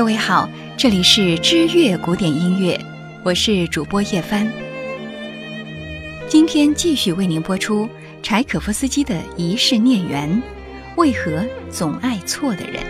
[0.00, 2.80] 各位好，这里是知乐古典音乐，
[3.22, 4.50] 我是主播叶帆。
[6.26, 7.86] 今天继续为您播出
[8.22, 10.26] 柴可夫斯基的《一世孽缘》，
[10.96, 12.82] 为何总爱错的人？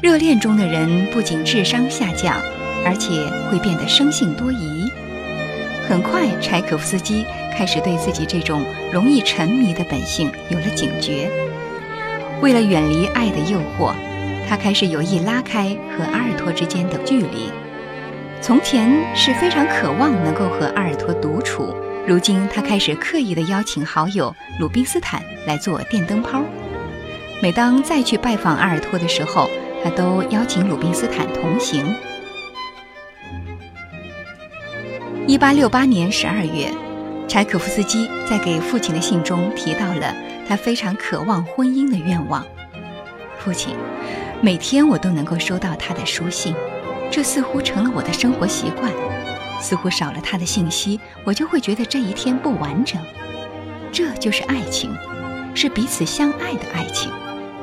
[0.00, 2.34] 热恋中的人不仅智商下降，
[2.86, 4.77] 而且会变得生性多疑。
[5.88, 7.24] 很快，柴可夫斯基
[7.56, 11.30] 开始对自己这种容易沉迷的本性有了警觉。
[12.42, 13.94] 为了远离爱的诱惑，
[14.46, 17.50] 他开始有意拉开和阿尔托之间的距离。
[18.42, 21.74] 从前是非常渴望能够和阿尔托独处，
[22.06, 26.42] 如今他开始刻意地邀请好友鲁宾斯坦来做电灯泡。
[27.42, 29.48] 每当再去拜访阿尔托的时候，
[29.82, 31.82] 他都邀请鲁宾斯坦同行。
[35.26, 36.72] 一八六八年十二月，
[37.28, 40.14] 柴可夫斯基在给父亲的信中提到了
[40.48, 42.44] 他非常渴望婚姻的愿望。
[43.38, 43.74] 父亲，
[44.40, 46.54] 每天我都能够收到他的书信，
[47.10, 48.90] 这似乎成了我的生活习惯。
[49.60, 53.00] 似乎少了他的信息，我就会觉得这一天不完整。
[53.92, 54.94] 这就是爱情，
[55.54, 57.10] 是彼此相爱的爱情，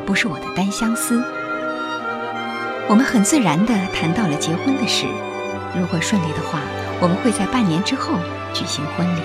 [0.06, 1.24] 不是我的单相思。
[2.88, 5.06] 我们很自然地谈到了结婚的事，
[5.80, 6.60] 如果顺利的话。
[7.06, 8.16] 我们会在半年之后
[8.52, 9.22] 举行婚礼。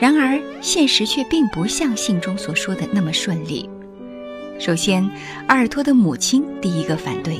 [0.00, 3.68] 然而，现实却并不像信中所说的那么顺利。
[4.58, 5.06] 首先，
[5.46, 7.38] 阿尔托的母亲第一个反对，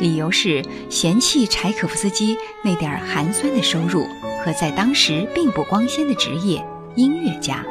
[0.00, 2.34] 理由是嫌弃柴可夫斯基
[2.64, 4.06] 那点寒酸的收入
[4.42, 6.64] 和在当时并不光鲜的职业——
[6.96, 7.62] 音乐家。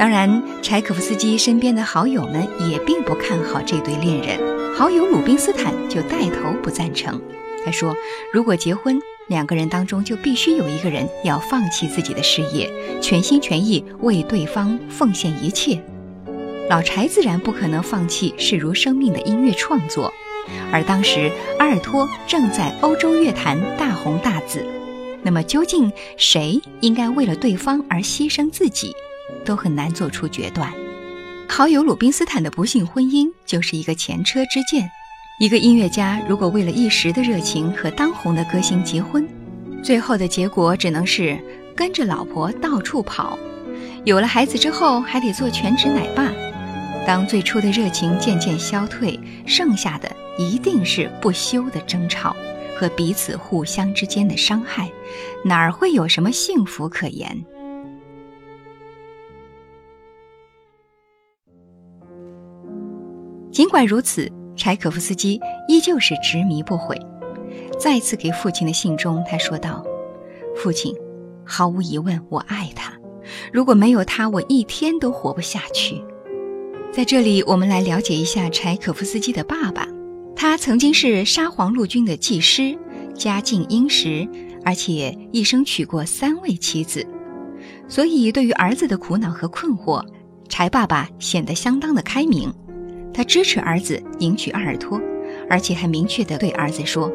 [0.00, 4.74] 当然，柴可夫斯基身边的好友们也并不看好这对恋人。
[4.74, 7.20] 好友鲁宾斯坦就带头不赞成。
[7.62, 7.94] 他说
[8.32, 8.98] ：“如果结婚，
[9.28, 12.70] 两个人当中就必须有一个人要放弃自己的事业，
[13.02, 15.78] 全心全意为对方奉献一切。
[16.70, 20.10] 老柴自然不可能放弃视如生命的音乐创作，
[20.72, 24.64] 而当时阿尔托正在欧洲乐坛大红大紫。
[25.22, 28.96] 那么，究竟谁应该为了对方而牺牲自己？”
[29.44, 30.72] 都很难做出决断。
[31.48, 34.88] 好友鲁宾斯坦的不幸婚姻就是一个前车之鉴。
[35.40, 39.26] 一个音乐家如果为了一时的热情和当红的歌星结婚，
[39.82, 41.38] 最后的结果只能是
[41.74, 43.38] 跟着老婆到处跑。
[44.04, 46.30] 有了孩子之后，还得做全职奶爸。
[47.06, 52.36] 当最初的热情渐渐消退，剩下的一定是不休的争吵
[52.76, 54.90] 和彼此互相之间的伤害，
[55.42, 57.44] 哪儿会有什么幸福可言？
[63.52, 66.96] 尽管如此，柴可夫斯基依旧是执迷不悔。
[67.78, 69.84] 再次给父亲的信中，他说道
[70.56, 70.94] ：“父亲，
[71.44, 72.92] 毫无疑问，我爱他。
[73.52, 76.02] 如果没有他，我一天都活不下去。”
[76.92, 79.86] 在这里，我们来了解一下柴可夫斯基的爸爸。
[80.36, 82.76] 他曾经是沙皇陆军的技师，
[83.14, 84.28] 家境殷实，
[84.64, 87.06] 而且一生娶过三位妻子。
[87.88, 90.04] 所以，对于儿子的苦恼和困惑，
[90.48, 92.52] 柴爸爸显得相当的开明。
[93.12, 95.00] 他支持儿子迎娶阿尔托，
[95.48, 97.10] 而且还明确地对儿子说：“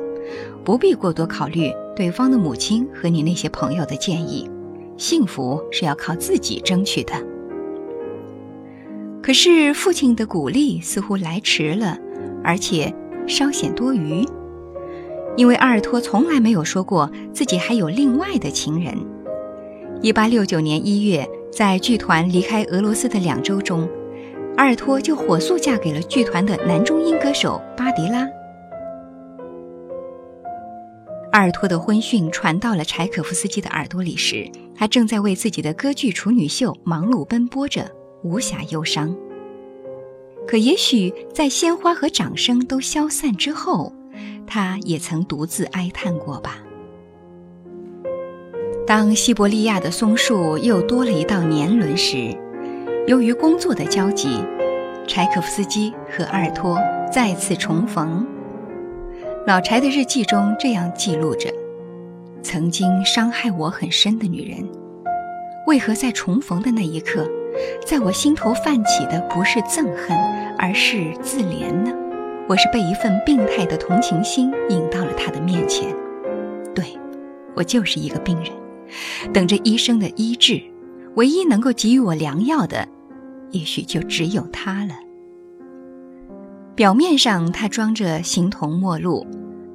[0.63, 4.49] 不必过多考虑对方的母亲和你那些朋友的建议，
[4.97, 7.13] 幸福是要靠自己争取的。”
[9.23, 11.97] 可是父亲的鼓励似乎来迟了，
[12.43, 12.93] 而且
[13.25, 14.23] 稍显多余，
[15.35, 18.93] 因为阿尔托从来没有说过自己还有另外的情人。
[20.01, 23.89] 一八六九年一月，在剧团离开俄罗斯的两周中。
[24.57, 28.25] 阿尔托就火速嫁给了剧团的男中音歌手巴迪拉。
[31.33, 37.91] 阿尔托的婚讯传到了柴可夫斯基的耳朵里时，他正在为自己的歌剧处女秀忙碌奔波着，
[38.23, 39.13] 无暇忧伤。
[40.47, 43.91] 可也许在鲜花和掌声都消散之后，
[44.47, 46.59] 他也曾独自哀叹过吧。
[48.87, 52.33] 当西伯利亚的松树又多了一道年轮时。
[53.07, 54.39] 由于工作的交集，
[55.07, 56.79] 柴可夫斯基和阿尔托
[57.11, 58.25] 再次重逢。
[59.47, 61.49] 老柴的日记中这样记录着：
[62.41, 64.67] 曾经伤害我很深的女人，
[65.67, 67.29] 为何在重逢的那一刻，
[67.85, 70.17] 在我心头泛起的不是憎恨，
[70.57, 71.91] 而是自怜呢？
[72.47, 75.95] 我是被一份病态的同情心引到了他的面前。
[76.73, 76.97] 对，
[77.55, 78.51] 我就是一个病人，
[79.31, 80.61] 等着医生的医治。
[81.15, 82.85] 唯一能够给予我良药的。
[83.55, 84.93] 也许就只有他了。
[86.75, 89.25] 表面上他装着形同陌路，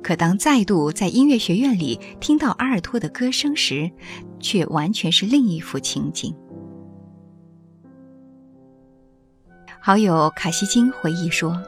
[0.02, 3.90] 可当再度在音乐学院里听到阿尔托的歌声时，
[4.38, 6.36] 却完全是另一幅情景。
[9.80, 11.58] 好友卡西金回忆说：“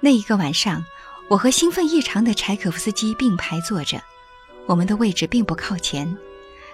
[0.00, 0.84] 那一个晚上，
[1.28, 4.00] 我和兴奋异常的柴可夫斯基并排坐着，
[4.66, 6.16] 我们的位置并不靠前。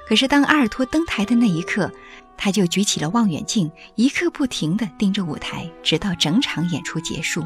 [0.07, 1.91] 可是当阿尔托登台的那一刻，
[2.37, 7.45] 他就举起了望远镜，一刻不停地盯着舞台，直到整场演出结束。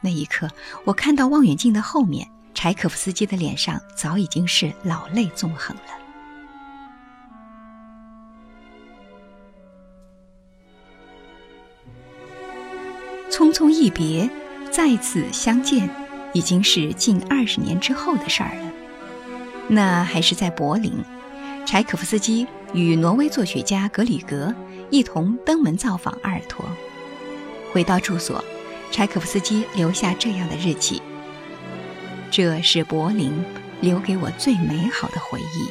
[0.00, 0.50] 那一刻，
[0.84, 5.82] 我看到望远镜的后面，柴可夫斯基的脸上早已经是老泪纵横了。
[13.30, 14.30] 匆匆一别，
[14.70, 15.88] 再次相见，
[16.32, 18.72] 已经是近二十年之后的事儿了。
[19.68, 21.02] 那还是在柏林，
[21.66, 22.46] 柴可夫斯基。
[22.74, 24.52] 与挪威作曲家格里格
[24.90, 26.66] 一同登门造访阿尔托。
[27.72, 28.44] 回到住所，
[28.90, 31.00] 柴可夫斯基留下这样的日记
[32.30, 33.32] ：“这是柏林
[33.80, 35.68] 留给我最美好的回忆，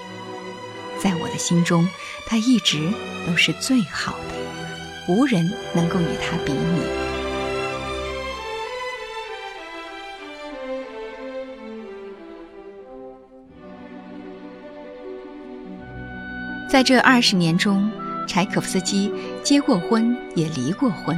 [1.01, 1.87] 在我的心中，
[2.25, 2.89] 他一直
[3.27, 6.81] 都是最好的，无人能够与他比拟。”
[16.73, 17.87] 在这二十年中，
[18.27, 21.15] 柴可夫斯基结过婚，也离过婚。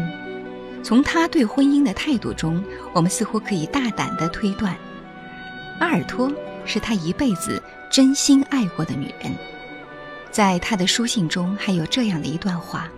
[0.83, 2.61] 从他对婚姻的态度中，
[2.91, 4.75] 我们似乎可以大胆地推断，
[5.79, 6.29] 阿尔托
[6.65, 9.31] 是他一辈子真心爱过的女人。
[10.29, 12.89] 在他的书信中，还有这样的一段话：“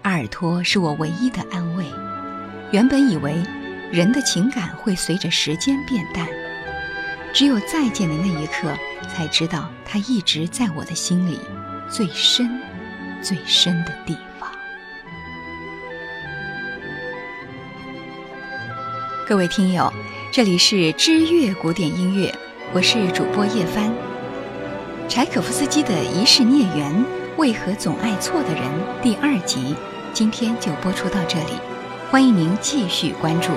[0.00, 1.84] 阿尔托是我唯一的安慰。
[2.70, 3.34] 原本以为
[3.92, 6.26] 人的情感会随着时间变淡。”
[7.34, 8.72] 只有再见的那一刻，
[9.08, 11.40] 才知道他一直在我的心里
[11.90, 12.60] 最深、
[13.22, 14.48] 最深的地方。
[19.28, 19.92] 各位听友，
[20.32, 22.32] 这里是知乐古典音乐，
[22.72, 23.92] 我是主播叶帆。
[25.08, 27.04] 柴可夫斯基的《一世孽缘：
[27.36, 28.62] 为何总爱错的人》
[29.02, 29.74] 第二集，
[30.12, 31.52] 今天就播出到这里，
[32.10, 33.50] 欢迎您继续关注。